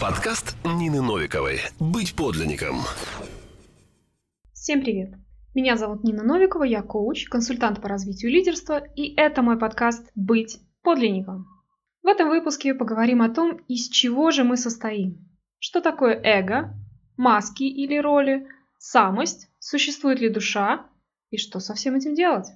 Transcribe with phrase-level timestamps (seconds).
[0.00, 2.76] Подкаст Нины Новиковой «Быть подлинником».
[4.54, 5.12] Всем привет!
[5.54, 10.58] Меня зовут Нина Новикова, я коуч, консультант по развитию лидерства, и это мой подкаст «Быть
[10.82, 11.48] подлинником».
[12.02, 15.28] В этом выпуске поговорим о том, из чего же мы состоим.
[15.58, 16.74] Что такое эго,
[17.18, 18.48] маски или роли,
[18.78, 20.86] самость, существует ли душа
[21.28, 22.46] и что со всем этим делать.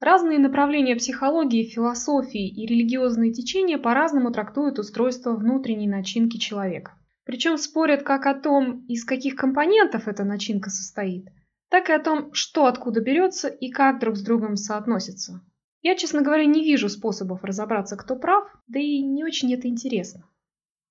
[0.00, 6.92] Разные направления психологии, философии и религиозные течения по-разному трактуют устройство внутренней начинки человека.
[7.24, 11.26] Причем спорят как о том, из каких компонентов эта начинка состоит,
[11.68, 15.42] так и о том, что откуда берется и как друг с другом соотносится.
[15.82, 20.24] Я, честно говоря, не вижу способов разобраться, кто прав, да и не очень это интересно.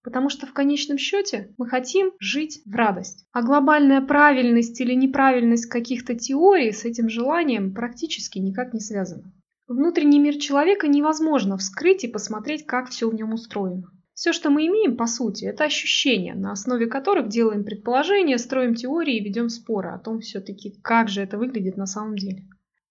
[0.07, 3.25] Потому что в конечном счете мы хотим жить в радость.
[3.33, 9.33] А глобальная правильность или неправильность каких-то теорий с этим желанием практически никак не связана.
[9.67, 13.91] Внутренний мир человека невозможно вскрыть и посмотреть, как все в нем устроено.
[14.13, 19.17] Все, что мы имеем, по сути, это ощущения, на основе которых делаем предположения, строим теории
[19.17, 22.45] и ведем споры о том все-таки, как же это выглядит на самом деле.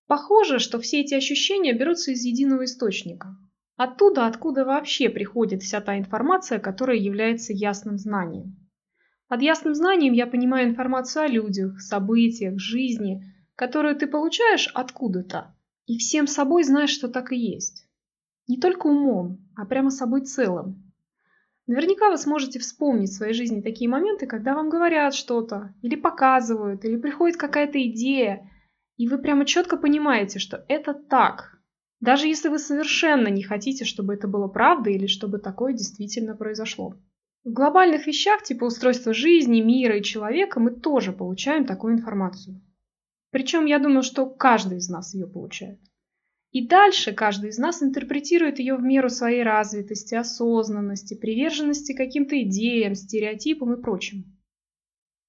[0.07, 3.39] Похоже, что все эти ощущения берутся из единого источника,
[3.77, 8.57] Оттуда, откуда вообще приходит вся та информация, которая является ясным знанием.
[9.29, 13.23] Под ясным знанием я понимаю информацию о людях, событиях, жизни,
[13.55, 15.55] которую ты получаешь откуда-то,
[15.87, 17.87] и всем собой знаешь, что так и есть.
[18.49, 20.93] Не только умом, а прямо собой целым.
[21.67, 26.85] Наверняка вы сможете вспомнить в своей жизни такие моменты, когда вам говорят что-то, или показывают,
[26.85, 28.49] или приходит какая-то идея,
[28.97, 31.56] и вы прямо четко понимаете, что это так,
[32.01, 36.95] даже если вы совершенно не хотите, чтобы это было правдой или чтобы такое действительно произошло.
[37.45, 42.61] В глобальных вещах типа устройства жизни, мира и человека мы тоже получаем такую информацию.
[43.31, 45.81] Причем я думаю, что каждый из нас ее получает.
[46.53, 52.95] И дальше каждый из нас интерпретирует ее в меру своей развитости, осознанности, приверженности каким-то идеям,
[52.95, 54.25] стереотипам и прочему.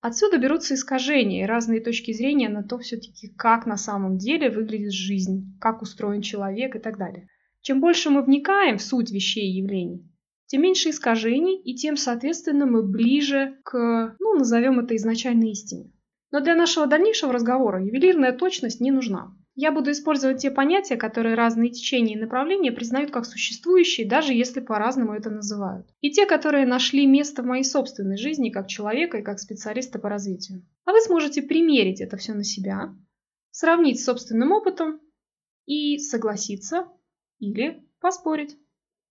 [0.01, 4.93] Отсюда берутся искажения и разные точки зрения на то все-таки, как на самом деле выглядит
[4.93, 7.27] жизнь, как устроен человек и так далее.
[7.61, 10.07] Чем больше мы вникаем в суть вещей и явлений,
[10.45, 15.91] тем меньше искажений, и тем, соответственно, мы ближе к, ну, назовем это изначальной истине.
[16.31, 19.35] Но для нашего дальнейшего разговора ювелирная точность не нужна.
[19.59, 24.59] Я буду использовать те понятия, которые разные течения и направления признают как существующие, даже если
[24.59, 25.87] по-разному это называют.
[25.99, 30.09] И те, которые нашли место в моей собственной жизни как человека и как специалиста по
[30.09, 30.63] развитию.
[30.85, 32.95] А вы сможете примерить это все на себя,
[33.49, 35.01] сравнить с собственным опытом
[35.65, 36.85] и согласиться
[37.39, 38.55] или поспорить.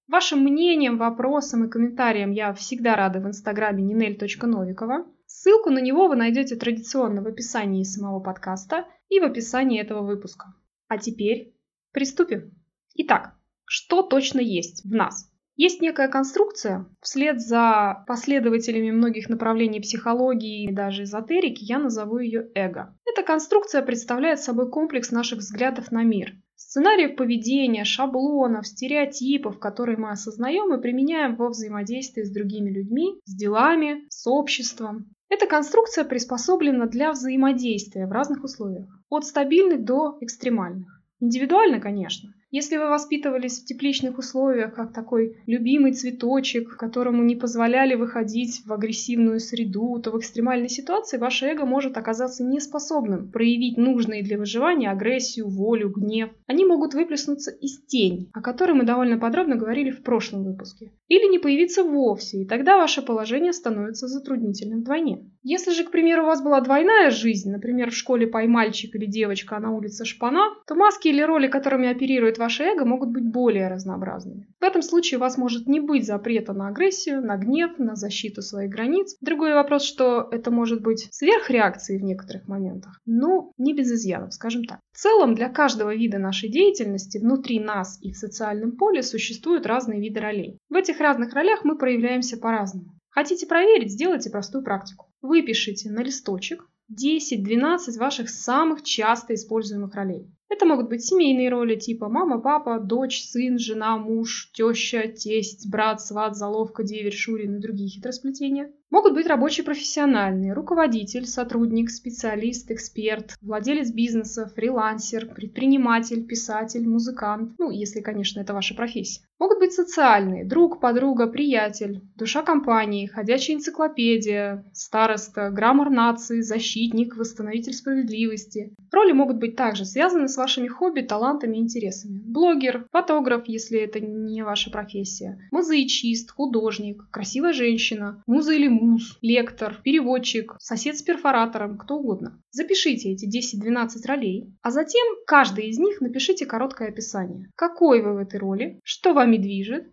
[0.06, 5.06] Вашим мнением, вопросам и комментариям я всегда рада в инстаграме ninel.novikova.
[5.26, 10.54] Ссылку на него вы найдете традиционно в описании самого подкаста и в описании этого выпуска.
[10.88, 11.54] А теперь
[11.92, 12.52] приступим.
[12.94, 15.30] Итак, что точно есть в нас?
[15.56, 22.50] Есть некая конструкция, вслед за последователями многих направлений психологии и даже эзотерики я назову ее
[22.54, 22.94] эго.
[23.06, 30.10] Эта конструкция представляет собой комплекс наших взглядов на мир, сценариев поведения, шаблонов, стереотипов, которые мы
[30.10, 35.15] осознаем и применяем во взаимодействии с другими людьми, с делами, с обществом.
[35.28, 41.02] Эта конструкция приспособлена для взаимодействия в разных условиях, от стабильных до экстремальных.
[41.18, 47.94] Индивидуально, конечно, если вы воспитывались в тепличных условиях, как такой любимый цветочек, которому не позволяли
[47.94, 54.22] выходить в агрессивную среду, то в экстремальной ситуации ваше эго может оказаться неспособным проявить нужные
[54.22, 56.30] для выживания агрессию, волю, гнев.
[56.46, 60.92] Они могут выплеснуться из тени, о которой мы довольно подробно говорили в прошлом выпуске.
[61.08, 65.30] Или не появиться вовсе, и тогда ваше положение становится затруднительным вдвойне.
[65.42, 69.06] Если же, к примеру, у вас была двойная жизнь, например, в школе пой мальчик или
[69.06, 73.28] девочка, а на улице шпана, то маски или роли, которыми оперирует ваше эго могут быть
[73.28, 74.46] более разнообразными.
[74.60, 78.40] В этом случае у вас может не быть запрета на агрессию, на гнев, на защиту
[78.40, 79.16] своих границ.
[79.20, 84.62] Другой вопрос, что это может быть сверхреакцией в некоторых моментах, но не без изъянов, скажем
[84.62, 84.78] так.
[84.92, 90.00] В целом, для каждого вида нашей деятельности внутри нас и в социальном поле существуют разные
[90.00, 90.60] виды ролей.
[90.68, 92.92] В этих разных ролях мы проявляемся по-разному.
[93.10, 95.06] Хотите проверить, сделайте простую практику.
[95.20, 100.30] Выпишите на листочек 10-12 ваших самых часто используемых ролей.
[100.48, 106.00] Это могут быть семейные роли типа мама, папа, дочь, сын, жена, муж, теща, тесть, брат,
[106.00, 108.72] сват, заловка, деверь, шурин и другие хитросплетения.
[108.96, 117.70] Могут быть рабочие профессиональные, руководитель, сотрудник, специалист, эксперт, владелец бизнеса, фрилансер, предприниматель, писатель, музыкант, ну,
[117.70, 119.20] если, конечно, это ваша профессия.
[119.38, 127.74] Могут быть социальные– друг, подруга, приятель, душа компании, ходячая энциклопедия, староста, граммар нации, защитник, восстановитель
[127.74, 128.74] справедливости.
[128.90, 132.22] Роли могут быть также связаны с вашими хобби, талантами и интересами.
[132.24, 139.80] Блогер, фотограф, если это не ваша профессия, мозаичист, художник, красивая женщина, муза или муз, лектор,
[139.82, 142.40] переводчик, сосед с перфоратором, кто угодно.
[142.50, 147.50] Запишите эти 10-12 ролей, а затем каждой из них напишите короткое описание.
[147.56, 149.92] Какой вы в этой роли, что вами движет,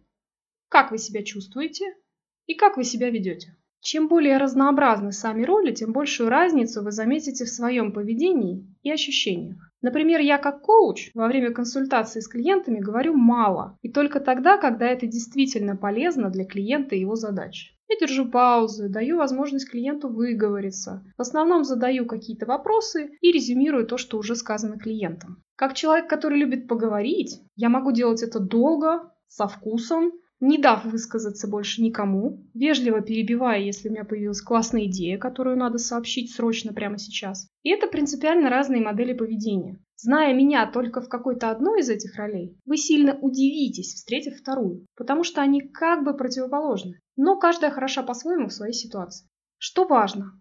[0.70, 1.86] как вы себя чувствуете
[2.46, 3.58] и как вы себя ведете.
[3.82, 9.72] Чем более разнообразны сами роли, тем большую разницу вы заметите в своем поведении и ощущениях.
[9.82, 14.88] Например, я как коуч во время консультации с клиентами говорю мало, и только тогда, когда
[14.88, 17.76] это действительно полезно для клиента и его задач.
[17.90, 21.04] Я держу паузы, даю возможность клиенту выговориться.
[21.18, 25.44] В основном задаю какие-то вопросы и резюмирую то, что уже сказано клиентам.
[25.56, 30.14] Как человек, который любит поговорить, я могу делать это долго, со вкусом,
[30.44, 35.78] не дав высказаться больше никому, вежливо перебивая, если у меня появилась классная идея, которую надо
[35.78, 37.48] сообщить срочно прямо сейчас.
[37.64, 39.80] И это принципиально разные модели поведения.
[39.96, 45.24] Зная меня только в какой-то одной из этих ролей, вы сильно удивитесь, встретив вторую, потому
[45.24, 49.30] что они как бы противоположны, но каждая хороша по-своему в своей ситуации.
[49.58, 50.34] Что важно?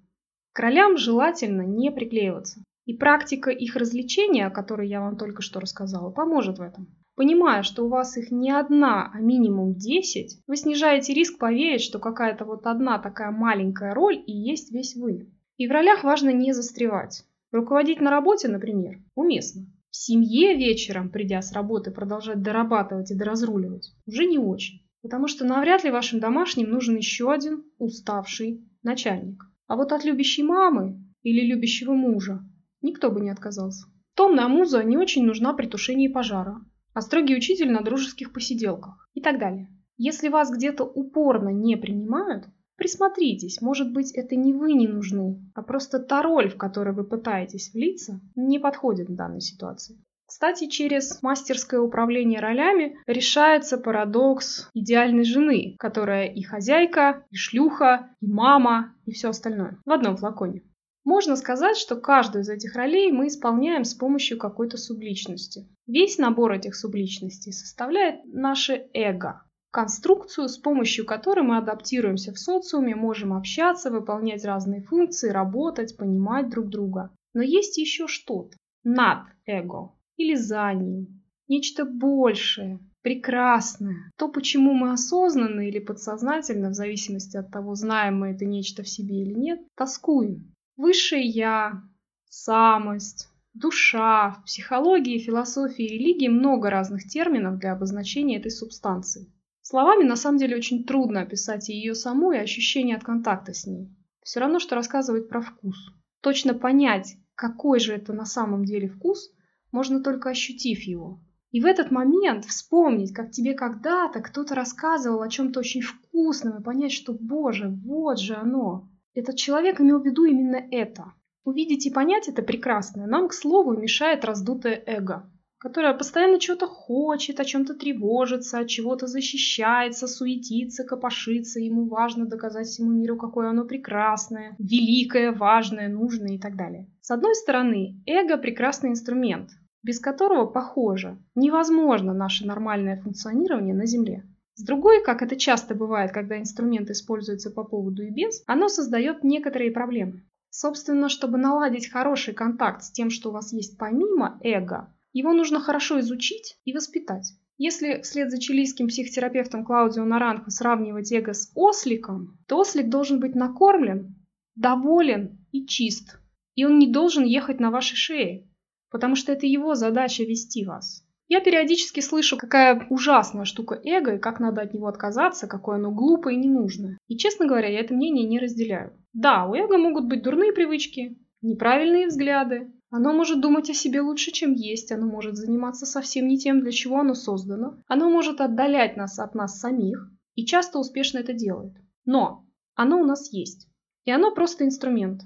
[0.53, 2.65] К ролям желательно не приклеиваться.
[2.87, 6.89] И практика их развлечения, о которой я вам только что рассказала, поможет в этом.
[7.15, 11.99] Понимая, что у вас их не одна, а минимум 10, вы снижаете риск поверить, что
[11.99, 15.31] какая-то вот одна такая маленькая роль и есть весь вы.
[15.59, 17.25] И в ролях важно не застревать.
[17.51, 19.67] Руководить на работе, например, уместно.
[19.91, 24.81] В семье вечером, придя с работы, продолжать дорабатывать и доразруливать уже не очень.
[25.03, 29.45] Потому что навряд ли вашим домашним нужен еще один уставший начальник.
[29.67, 32.41] А вот от любящей мамы или любящего мужа
[32.81, 33.87] никто бы не отказался.
[34.15, 36.61] Томная муза не очень нужна при тушении пожара,
[36.95, 39.69] а строгий учитель на дружеских посиделках и так далее.
[39.97, 42.47] Если вас где-то упорно не принимают,
[42.77, 47.05] присмотритесь, может быть это не вы не нужны, а просто та роль, в которой вы
[47.05, 50.03] пытаетесь влиться, не подходит в данной ситуации.
[50.27, 58.27] Кстати, через мастерское управление ролями решается парадокс идеальной жены, которая и хозяйка, и шлюха, и
[58.27, 60.63] мама, и все остальное в одном флаконе.
[61.05, 65.69] Можно сказать, что каждую из этих ролей мы исполняем с помощью какой-то субличности.
[65.87, 72.95] Весь набор этих субличностей составляет наше эго, конструкцию, с помощью которой мы адаптируемся в социуме,
[72.95, 77.11] можем общаться, выполнять разные функции, работать, понимать друг друга.
[77.35, 84.11] Но есть еще что-то над эго или за ним, нечто большее, прекрасное.
[84.17, 88.89] То, почему мы осознанно или подсознательно, в зависимости от того, знаем мы это нечто в
[88.89, 90.52] себе или нет, тоскуем.
[90.83, 91.81] Высшее Я,
[92.29, 99.33] самость, душа, в психологии, философии и религии много разных терминов для обозначения этой субстанции.
[99.61, 103.65] Словами на самом деле очень трудно описать и ее саму, и ощущение от контакта с
[103.65, 103.97] ней.
[104.25, 105.77] Все равно, что рассказывать про вкус.
[106.21, 109.31] Точно понять, какой же это на самом деле вкус,
[109.71, 111.21] можно только ощутив его.
[111.53, 116.65] И в этот момент вспомнить, как тебе когда-то кто-то рассказывал о чем-то очень вкусном, и
[116.65, 118.89] понять, что, боже, вот же оно.
[119.15, 121.13] Этот человек имел в виду именно это.
[121.45, 127.39] Увидеть и понять это прекрасное нам, к слову, мешает раздутое эго, которое постоянно чего-то хочет,
[127.39, 133.65] о чем-то тревожится, от чего-то защищается, суетится, копошится, ему важно доказать всему миру, какое оно
[133.65, 136.89] прекрасное, великое, важное, нужное и так далее.
[137.01, 139.51] С одной стороны, эго– прекрасный инструмент,
[139.83, 144.25] без которого, похоже, невозможно наше нормальное функционирование на Земле.
[144.63, 149.25] С другой, как это часто бывает, когда инструмент используется по поводу и без, оно создает
[149.25, 150.23] некоторые проблемы.
[150.51, 155.59] Собственно, чтобы наладить хороший контакт с тем, что у вас есть помимо эго, его нужно
[155.59, 157.33] хорошо изучить и воспитать.
[157.59, 163.35] Если вслед за чилийским психотерапевтом Клаудио Наранхо сравнивать эго с осликом, то ослик должен быть
[163.35, 164.15] накормлен,
[164.55, 166.21] доволен и чист.
[166.55, 168.49] И он не должен ехать на вашей шее,
[168.93, 171.02] потому что это его задача вести вас.
[171.35, 175.91] Я периодически слышу, какая ужасная штука эго и как надо от него отказаться, какое оно
[175.91, 176.99] глупое и ненужное.
[177.09, 179.03] И, честно говоря, я это мнение не разделяю.
[179.15, 182.71] Да, у эго могут быть дурные привычки, неправильные взгляды.
[182.91, 186.71] Оно может думать о себе лучше, чем есть, оно может заниматься совсем не тем, для
[186.71, 187.79] чего оно создано.
[187.89, 191.73] Оно может отдалять нас от нас самих и часто успешно это делает.
[192.05, 193.71] Но оно у нас есть.
[194.05, 195.23] И оно просто инструмент,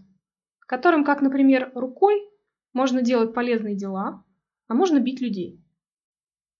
[0.69, 2.23] которым, как, например, рукой,
[2.73, 4.23] можно делать полезные дела,
[4.69, 5.66] а можно бить людей.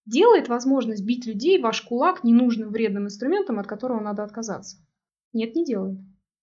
[0.07, 4.79] Делает возможность бить людей ваш кулак ненужным вредным инструментом, от которого надо отказаться?
[5.33, 5.99] Нет, не делает.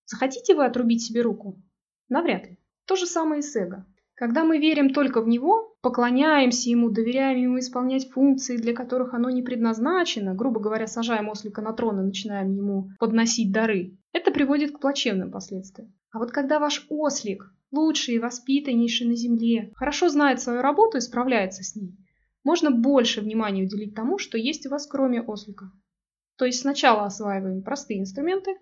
[0.05, 1.61] Захотите вы отрубить себе руку?
[2.09, 2.59] Навряд ли.
[2.85, 3.85] То же самое и с эго.
[4.15, 9.29] Когда мы верим только в него, поклоняемся ему, доверяем ему исполнять функции, для которых оно
[9.29, 14.71] не предназначено, грубо говоря, сажаем ослика на трон и начинаем ему подносить дары, это приводит
[14.71, 15.93] к плачевным последствиям.
[16.11, 21.01] А вот когда ваш ослик, лучший и воспитаннейший на земле, хорошо знает свою работу и
[21.01, 21.97] справляется с ней,
[22.43, 25.71] можно больше внимания уделить тому, что есть у вас кроме ослика.
[26.37, 28.57] То есть сначала осваиваем простые инструменты,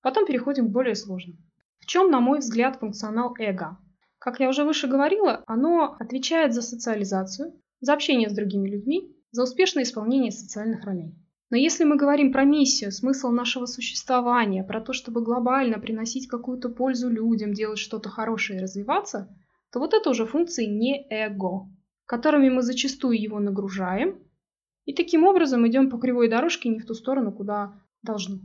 [0.00, 1.36] потом переходим к более сложным.
[1.78, 3.78] В чем, на мой взгляд, функционал эго?
[4.18, 9.42] Как я уже выше говорила, оно отвечает за социализацию, за общение с другими людьми, за
[9.42, 11.14] успешное исполнение социальных ролей.
[11.50, 16.70] Но если мы говорим про миссию, смысл нашего существования, про то, чтобы глобально приносить какую-то
[16.70, 19.28] пользу людям, делать что-то хорошее и развиваться,
[19.70, 21.68] то вот это уже функции не эго,
[22.06, 24.18] которыми мы зачастую его нагружаем,
[24.84, 28.40] и таким образом идем по кривой дорожке не в ту сторону, куда должны.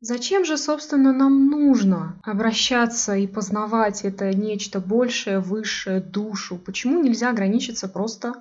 [0.00, 6.58] Зачем же, собственно, нам нужно обращаться и познавать это нечто большее, высшее, душу?
[6.58, 8.34] Почему нельзя ограничиться просто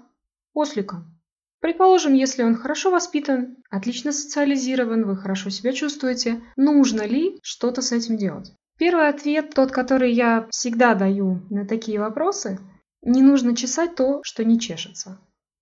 [0.54, 1.16] осликом?
[1.62, 7.92] Предположим, если он хорошо воспитан, отлично социализирован, вы хорошо себя чувствуете, нужно ли что-то с
[7.92, 8.54] этим делать?
[8.78, 12.60] Первый ответ, тот, который я всегда даю на такие вопросы,
[13.06, 15.20] не нужно чесать то, что не чешется.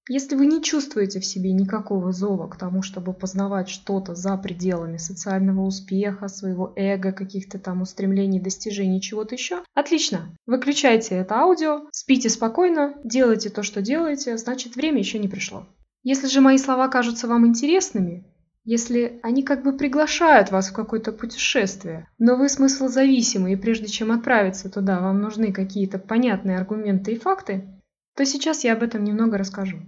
[0.10, 4.98] Если вы не чувствуете в себе никакого зова к тому, чтобы познавать что-то за пределами
[4.98, 10.36] социального успеха, своего эго, каких-то там устремлений, достижений, чего-то еще, отлично.
[10.46, 15.66] Выключайте это аудио, спите спокойно, делайте то, что делаете, значит время еще не пришло.
[16.04, 18.26] Если же мои слова кажутся вам интересными,
[18.66, 23.88] если они как бы приглашают вас в какое-то путешествие, но вы смысл зависимы, и прежде
[23.88, 27.68] чем отправиться туда, вам нужны какие-то понятные аргументы и факты,
[28.16, 29.80] то сейчас я об этом немного расскажу.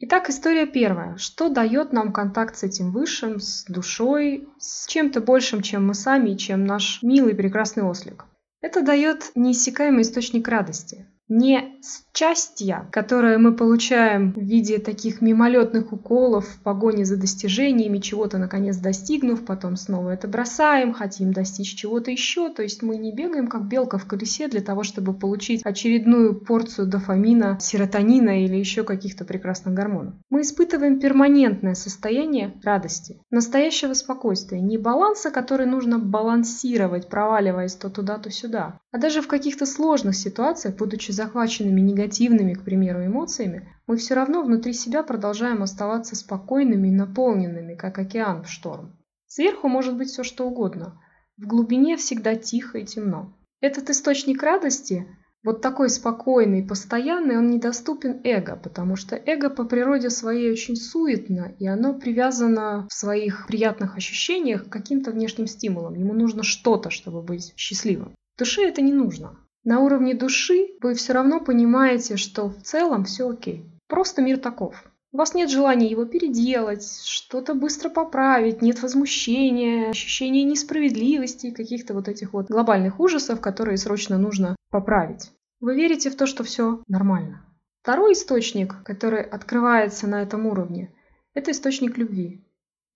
[0.00, 1.16] Итак, история первая.
[1.16, 6.34] Что дает нам контакт с этим высшим, с душой, с чем-то большим, чем мы сами
[6.34, 8.26] чем наш милый прекрасный ослик?
[8.60, 11.80] Это дает неиссякаемый источник радости не
[12.12, 18.76] счастья, которое мы получаем в виде таких мимолетных уколов в погоне за достижениями, чего-то наконец
[18.76, 22.50] достигнув, потом снова это бросаем, хотим достичь чего-то еще.
[22.50, 26.86] То есть мы не бегаем как белка в колесе для того, чтобы получить очередную порцию
[26.86, 30.14] дофамина, серотонина или еще каких-то прекрасных гормонов.
[30.30, 38.18] Мы испытываем перманентное состояние радости, настоящего спокойствия, не баланса, который нужно балансировать, проваливаясь то туда,
[38.18, 43.96] то сюда, а даже в каких-то сложных ситуациях, будучи захваченными негативными, к примеру, эмоциями, мы
[43.96, 48.96] все равно внутри себя продолжаем оставаться спокойными и наполненными, как океан в шторм.
[49.26, 51.00] Сверху может быть все что угодно.
[51.36, 53.36] В глубине всегда тихо и темно.
[53.60, 55.06] Этот источник радости,
[55.44, 61.54] вот такой спокойный, постоянный, он недоступен эго, потому что эго по природе своей очень суетно,
[61.58, 65.94] и оно привязано в своих приятных ощущениях к каким-то внешним стимулам.
[65.94, 68.14] Ему нужно что-то, чтобы быть счастливым.
[68.38, 69.38] Душе это не нужно.
[69.64, 73.64] На уровне души вы все равно понимаете, что в целом все окей.
[73.88, 74.84] Просто мир таков.
[75.12, 82.08] У вас нет желания его переделать, что-то быстро поправить, нет возмущения, ощущения несправедливости, каких-то вот
[82.08, 85.30] этих вот глобальных ужасов, которые срочно нужно поправить.
[85.60, 87.46] Вы верите в то, что все нормально.
[87.82, 90.92] Второй источник, который открывается на этом уровне,
[91.32, 92.44] это источник любви.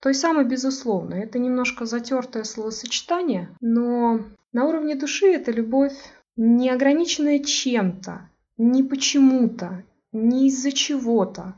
[0.00, 1.14] Той самой, безусловно.
[1.14, 4.20] Это немножко затертое словосочетание, но
[4.52, 5.96] на уровне души это любовь
[6.38, 11.56] не ограниченная чем-то, не почему-то, не из-за чего-то.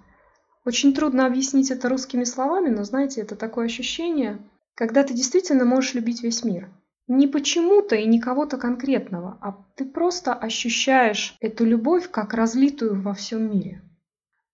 [0.65, 4.39] Очень трудно объяснить это русскими словами, но знаете, это такое ощущение,
[4.75, 6.71] когда ты действительно можешь любить весь мир.
[7.09, 13.13] Не почему-то и не кого-то конкретного, а ты просто ощущаешь эту любовь как разлитую во
[13.13, 13.83] всем мире.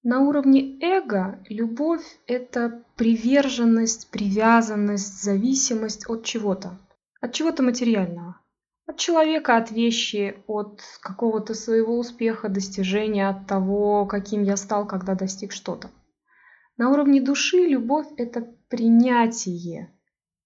[0.02, 6.76] На уровне эго любовь– это приверженность, привязанность, зависимость от чего-то,
[7.20, 8.40] от чего-то материального.
[8.86, 15.14] От человека, от вещи, от какого-то своего успеха, достижения, от того, каким я стал, когда
[15.14, 15.90] достиг что-то.
[16.76, 19.92] На уровне души любовь– это принятие.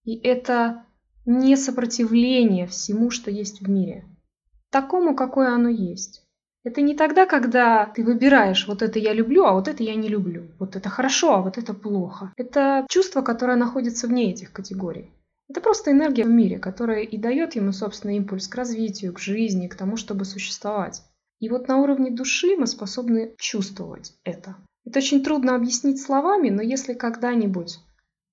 [0.05, 0.87] И это
[1.27, 4.05] не сопротивление всему, что есть в мире.
[4.71, 6.23] Такому, какое оно есть.
[6.63, 10.09] Это не тогда, когда ты выбираешь, вот это я люблю, а вот это я не
[10.09, 10.51] люблю.
[10.59, 12.33] Вот это хорошо, а вот это плохо.
[12.37, 15.11] Это чувство, которое находится вне этих категорий.
[15.51, 19.67] Это просто энергия в мире, которая и дает ему, собственно, импульс к развитию, к жизни,
[19.67, 21.03] к тому, чтобы существовать.
[21.41, 24.55] И вот на уровне души мы способны чувствовать это.
[24.85, 27.81] Это очень трудно объяснить словами, но если когда-нибудь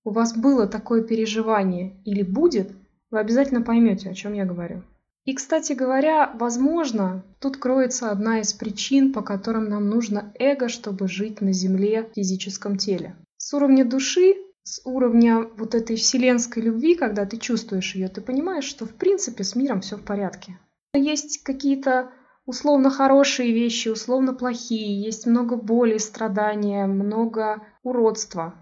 [0.03, 2.71] у вас было такое переживание или будет,
[3.09, 4.83] вы обязательно поймете, о чем я говорю.
[5.25, 11.07] И, кстати говоря, возможно, тут кроется одна из причин, по которым нам нужно эго, чтобы
[11.07, 13.15] жить на Земле в физическом теле.
[13.37, 14.35] С уровня души
[14.67, 19.45] с уровня вот этой вселенской любви, когда ты чувствуешь ее, ты понимаешь, что в принципе
[19.45, 20.59] с миром все в порядке.
[20.93, 22.11] Есть какие-то
[22.45, 28.55] условно хорошие вещи, условно плохие, есть много боли, страдания, много уродства.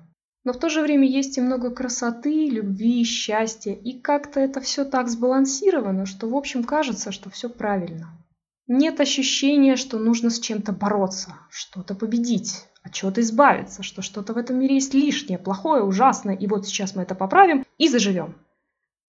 [0.43, 3.73] Но в то же время есть и много красоты, любви, счастья.
[3.73, 8.09] И как-то это все так сбалансировано, что в общем кажется, что все правильно.
[8.67, 14.37] Нет ощущения, что нужно с чем-то бороться, что-то победить, от чего-то избавиться, что что-то в
[14.37, 18.35] этом мире есть лишнее, плохое, ужасное, и вот сейчас мы это поправим и заживем.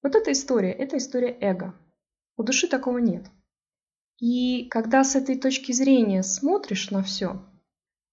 [0.03, 1.75] Вот эта история, это история эго.
[2.39, 3.27] У души такого нет.
[4.19, 7.43] И когда с этой точки зрения смотришь на все,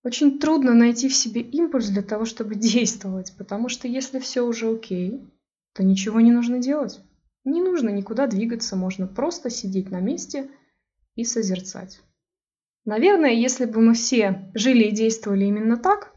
[0.03, 4.69] очень трудно найти в себе импульс для того, чтобы действовать, потому что если все уже
[4.69, 5.21] окей,
[5.73, 6.99] то ничего не нужно делать.
[7.45, 10.49] Не нужно никуда двигаться, можно просто сидеть на месте
[11.15, 12.01] и созерцать.
[12.85, 16.13] Наверное, если бы мы все жили и действовали именно так,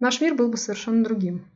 [0.00, 1.48] наш мир был бы совершенно другим.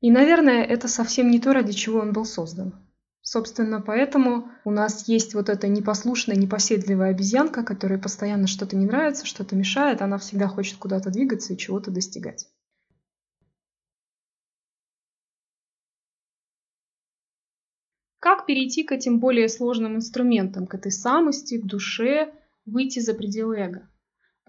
[0.00, 2.74] И, наверное, это совсем не то, ради чего он был создан.
[3.20, 9.26] Собственно, поэтому у нас есть вот эта непослушная, непоседливая обезьянка, которой постоянно что-то не нравится,
[9.26, 12.48] что-то мешает, она всегда хочет куда-то двигаться и чего-то достигать.
[18.18, 22.32] Как перейти к этим более сложным инструментам, к этой самости, к душе,
[22.66, 23.88] выйти за пределы эго?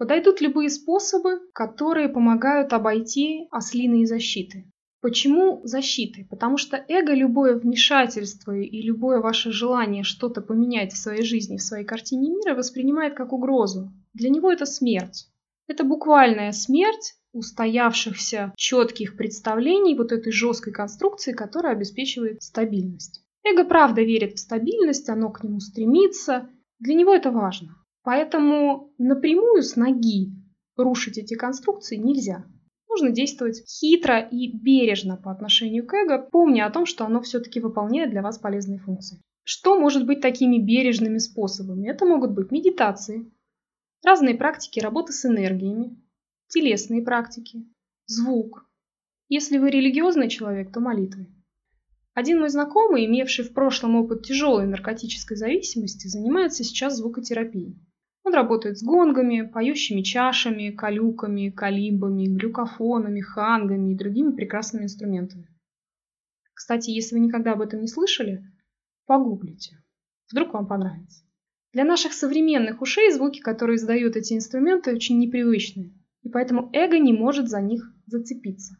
[0.00, 4.64] Подойдут любые способы, которые помогают обойти ослиные защиты.
[5.02, 6.26] Почему защиты?
[6.30, 11.62] Потому что эго любое вмешательство и любое ваше желание что-то поменять в своей жизни, в
[11.62, 13.92] своей картине мира воспринимает как угрозу.
[14.14, 15.26] Для него это смерть.
[15.66, 23.22] Это буквальная смерть устоявшихся четких представлений вот этой жесткой конструкции, которая обеспечивает стабильность.
[23.44, 26.48] Эго правда верит в стабильность, оно к нему стремится.
[26.78, 27.76] Для него это важно.
[28.02, 30.32] Поэтому напрямую с ноги
[30.76, 32.44] рушить эти конструкции нельзя.
[32.88, 37.60] Нужно действовать хитро и бережно по отношению к эго, помня о том, что оно все-таки
[37.60, 39.20] выполняет для вас полезные функции.
[39.44, 41.88] Что может быть такими бережными способами?
[41.88, 43.30] Это могут быть медитации,
[44.02, 45.96] разные практики работы с энергиями,
[46.48, 47.64] телесные практики,
[48.06, 48.66] звук.
[49.28, 51.28] Если вы религиозный человек, то молитвы.
[52.14, 57.78] Один мой знакомый, имевший в прошлом опыт тяжелой наркотической зависимости, занимается сейчас звукотерапией.
[58.22, 65.48] Он работает с гонгами, поющими чашами, калюками, калимбами, глюкофонами, хангами и другими прекрасными инструментами.
[66.52, 68.44] Кстати, если вы никогда об этом не слышали,
[69.06, 69.82] погуглите.
[70.30, 71.24] Вдруг вам понравится.
[71.72, 77.12] Для наших современных ушей звуки, которые издают эти инструменты, очень непривычны, и поэтому эго не
[77.12, 78.76] может за них зацепиться.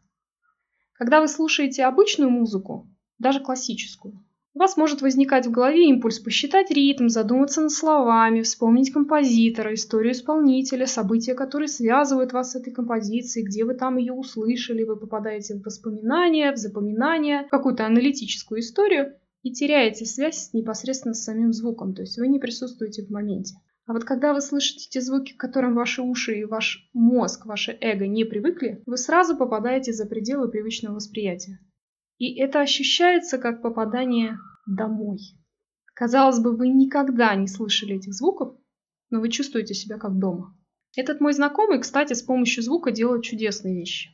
[0.93, 4.23] Когда вы слушаете обычную музыку, даже классическую,
[4.53, 10.11] у вас может возникать в голове импульс посчитать ритм, задуматься над словами, вспомнить композитора, историю
[10.11, 15.55] исполнителя, события, которые связывают вас с этой композицией, где вы там ее услышали, вы попадаете
[15.55, 21.93] в воспоминания, в запоминания, в какую-то аналитическую историю и теряете связь непосредственно с самим звуком,
[21.95, 23.55] то есть вы не присутствуете в моменте.
[23.87, 27.77] А вот когда вы слышите те звуки, к которым ваши уши и ваш мозг, ваше
[27.81, 31.59] эго не привыкли, вы сразу попадаете за пределы привычного восприятия.
[32.21, 35.17] И это ощущается как попадание домой.
[35.95, 38.55] Казалось бы, вы никогда не слышали этих звуков,
[39.09, 40.55] но вы чувствуете себя как дома.
[40.95, 44.11] Этот мой знакомый, кстати, с помощью звука делает чудесные вещи.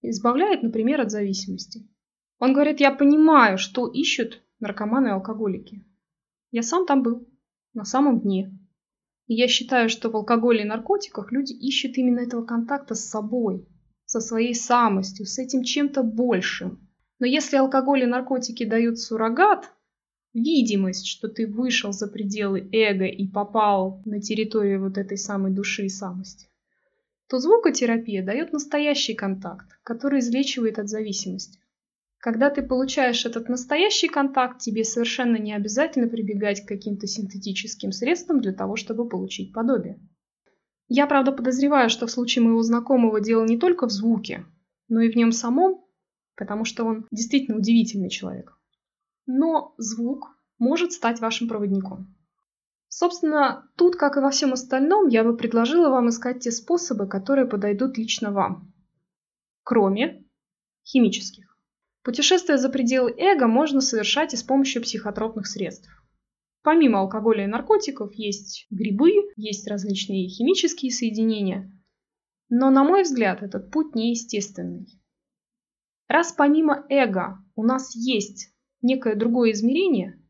[0.00, 1.86] Избавляет, например, от зависимости.
[2.38, 5.84] Он говорит, я понимаю, что ищут наркоманы и алкоголики.
[6.50, 7.28] Я сам там был,
[7.74, 8.58] на самом дне.
[9.26, 13.68] И я считаю, что в алкоголе и наркотиках люди ищут именно этого контакта с собой,
[14.06, 16.83] со своей самостью, с этим чем-то большим,
[17.18, 19.70] но если алкоголь и наркотики дают суррогат,
[20.32, 25.86] видимость, что ты вышел за пределы эго и попал на территорию вот этой самой души
[25.86, 26.48] и самости,
[27.28, 31.60] то звукотерапия дает настоящий контакт, который излечивает от зависимости.
[32.18, 38.40] Когда ты получаешь этот настоящий контакт, тебе совершенно не обязательно прибегать к каким-то синтетическим средствам
[38.40, 40.00] для того, чтобы получить подобие.
[40.88, 44.46] Я, правда, подозреваю, что в случае моего знакомого дело не только в звуке,
[44.88, 45.83] но и в нем самом,
[46.36, 48.58] потому что он действительно удивительный человек.
[49.26, 52.14] Но звук может стать вашим проводником.
[52.88, 57.46] Собственно, тут, как и во всем остальном, я бы предложила вам искать те способы, которые
[57.46, 58.72] подойдут лично вам.
[59.64, 60.24] Кроме
[60.84, 61.58] химических.
[62.04, 65.88] Путешествие за пределы эго можно совершать и с помощью психотропных средств.
[66.62, 71.70] Помимо алкоголя и наркотиков есть грибы, есть различные химические соединения.
[72.48, 74.86] Но, на мой взгляд, этот путь неестественный.
[76.14, 80.22] Раз помимо эго у нас есть некое другое измерение,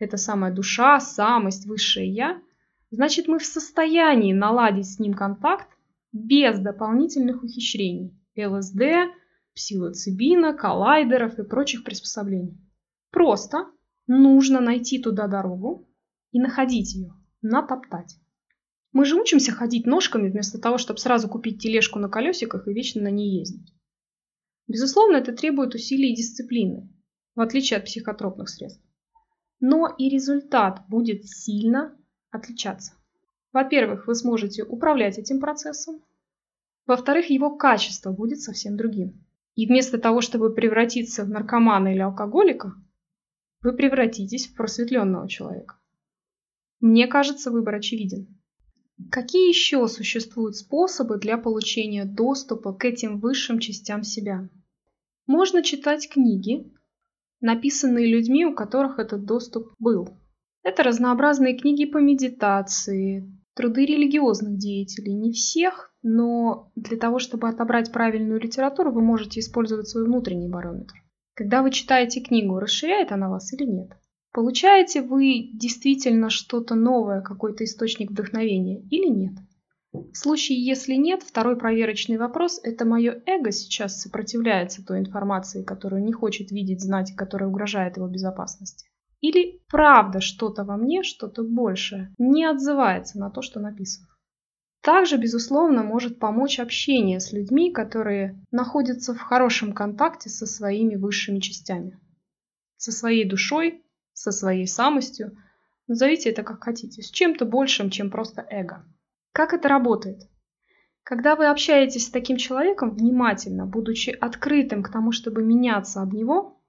[0.00, 2.42] это самая душа, самость, высшее я,
[2.90, 5.68] значит мы в состоянии наладить с ним контакт
[6.10, 8.20] без дополнительных ухищрений.
[8.36, 9.14] ЛСД,
[9.54, 12.58] псилоцибина, коллайдеров и прочих приспособлений.
[13.12, 13.70] Просто
[14.08, 15.88] нужно найти туда дорогу
[16.32, 18.16] и находить ее, натоптать.
[18.90, 23.02] Мы же учимся ходить ножками вместо того, чтобы сразу купить тележку на колесиках и вечно
[23.02, 23.72] на ней ездить.
[24.68, 26.88] Безусловно, это требует усилий и дисциплины,
[27.34, 28.84] в отличие от психотропных средств.
[29.60, 31.96] Но и результат будет сильно
[32.30, 32.92] отличаться.
[33.52, 36.04] Во-первых, вы сможете управлять этим процессом.
[36.86, 39.24] Во-вторых, его качество будет совсем другим.
[39.54, 42.74] И вместо того, чтобы превратиться в наркомана или алкоголика,
[43.62, 45.76] вы превратитесь в просветленного человека.
[46.80, 48.38] Мне кажется, выбор очевиден.
[49.10, 54.48] Какие еще существуют способы для получения доступа к этим высшим частям себя?
[55.28, 56.72] Можно читать книги,
[57.42, 60.08] написанные людьми, у которых этот доступ был.
[60.62, 65.12] Это разнообразные книги по медитации, труды религиозных деятелей.
[65.12, 70.94] Не всех, но для того, чтобы отобрать правильную литературу, вы можете использовать свой внутренний барометр.
[71.34, 73.90] Когда вы читаете книгу, расширяет она вас или нет?
[74.32, 79.34] Получаете вы действительно что-то новое, какой-то источник вдохновения или нет?
[79.92, 86.04] В случае, если нет, второй проверочный вопрос– это мое эго сейчас сопротивляется той информации, которую
[86.04, 88.90] не хочет видеть, знать, которая угрожает его безопасности.
[89.20, 94.08] Или правда что-то во мне, что-то большее, не отзывается на то, что написано.
[94.82, 101.40] Также, безусловно, может помочь общение с людьми, которые находятся в хорошем контакте со своими высшими
[101.40, 101.98] частями.
[102.76, 105.36] Со своей душой, со своей самостью.
[105.88, 108.84] Назовите это как хотите, с чем-то большим, чем просто эго.
[109.32, 110.28] Как это работает?
[111.02, 116.60] Когда вы общаетесь с таким человеком внимательно, будучи открытым к тому, чтобы меняться об него,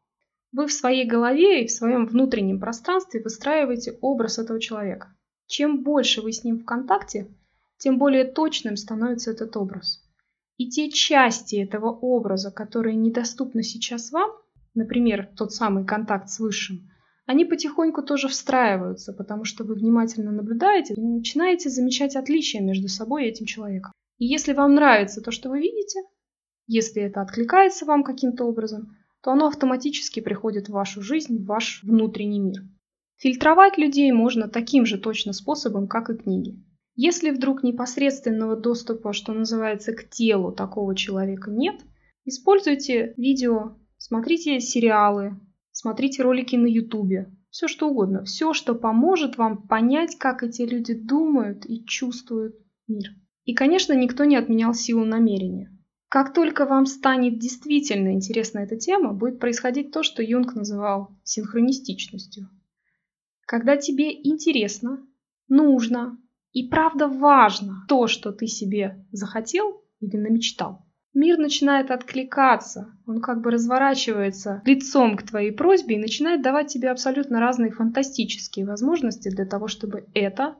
[0.51, 5.13] вы в своей голове и в своем внутреннем пространстве выстраиваете образ этого человека.
[5.45, 7.27] Чем больше вы с ним в контакте,
[7.77, 10.03] тем более точным становится этот образ.
[10.57, 14.31] И те части этого образа, которые недоступны сейчас вам,
[14.73, 16.89] например, тот самый контакт с Высшим,
[17.29, 23.25] они потихоньку тоже встраиваются, потому что вы внимательно наблюдаете и начинаете замечать отличия между собой
[23.25, 23.91] и этим человеком.
[24.17, 25.99] И если вам нравится то, что вы видите,
[26.65, 31.83] если это откликается вам каким-то образом, то оно автоматически приходит в вашу жизнь, в ваш
[31.83, 32.63] внутренний мир.
[33.17, 36.55] Фильтровать людей можно таким же точно способом, как и книги.
[36.95, 41.79] Если вдруг непосредственного доступа, что называется, к телу такого человека нет,
[42.25, 45.39] используйте видео, смотрите сериалы,
[45.79, 50.93] смотрите ролики на ютубе, все что угодно, все, что поможет вам понять, как эти люди
[50.93, 52.55] думают и чувствуют
[52.89, 53.15] мир.
[53.45, 55.71] И, конечно, никто не отменял силу намерения.
[56.09, 62.49] Как только вам станет действительно интересна эта тема, будет происходить то, что Юнг называл синхронистичностью.
[63.45, 65.07] Когда тебе интересно,
[65.47, 66.17] нужно
[66.51, 73.41] и правда важно то, что ты себе захотел или намечтал, мир начинает откликаться, он как
[73.41, 79.45] бы разворачивается лицом к твоей просьбе и начинает давать тебе абсолютно разные фантастические возможности для
[79.45, 80.55] того, чтобы это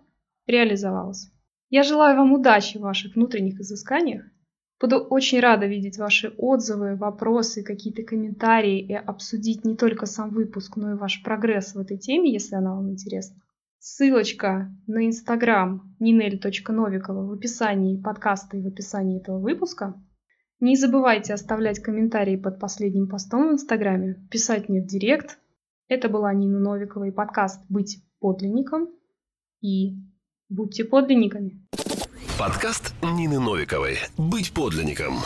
[0.47, 1.31] реализовалось.
[1.69, 4.23] Я желаю вам удачи в ваших внутренних изысканиях.
[4.81, 10.77] Буду очень рада видеть ваши отзывы, вопросы, какие-то комментарии и обсудить не только сам выпуск,
[10.77, 13.41] но и ваш прогресс в этой теме, если она вам интересна.
[13.77, 20.01] Ссылочка на инстаграм ninel.novikova в описании подкаста и в описании этого выпуска.
[20.61, 25.39] Не забывайте оставлять комментарии под последним постом в Инстаграме, писать мне в директ.
[25.87, 28.89] Это была Нина Новикова и подкаст «Быть подлинником».
[29.61, 29.95] И
[30.49, 31.65] будьте подлинниками.
[32.37, 35.19] Подкаст Нины Новиковой «Быть подлинником».